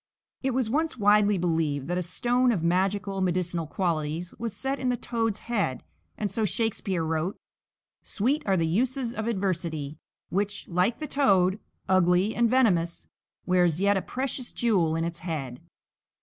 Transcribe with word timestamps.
It 0.41 0.55
was 0.55 0.67
once 0.67 0.97
widely 0.97 1.37
believed 1.37 1.87
that 1.87 1.97
a 1.99 2.01
stone 2.01 2.51
of 2.51 2.63
magical, 2.63 3.21
medicinal 3.21 3.67
qualities 3.67 4.33
was 4.39 4.55
set 4.57 4.79
in 4.79 4.89
the 4.89 4.97
toad's 4.97 5.41
head, 5.41 5.83
and 6.17 6.31
so 6.31 6.43
Shakespeare 6.43 7.03
wrote: 7.03 7.37
"Sweet 8.01 8.41
are 8.47 8.57
the 8.57 8.65
uses 8.65 9.13
of 9.13 9.27
adversity; 9.27 9.99
Which, 10.29 10.67
like 10.67 10.97
the 10.97 11.05
toad, 11.05 11.59
ugly 11.87 12.33
and 12.33 12.49
venomous, 12.49 13.05
Wears 13.45 13.79
yet 13.79 13.95
a 13.95 14.01
precious 14.01 14.51
jewel 14.53 14.95
in 14.95 15.03
its 15.03 15.19
head." 15.19 15.59